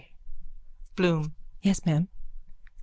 [0.95, 2.07] BLOOM: Yes, ma'am?